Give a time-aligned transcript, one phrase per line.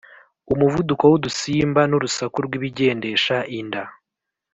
[0.53, 3.83] umuvuduko w’udusimba n’urusaku rw’ibigendesha inda,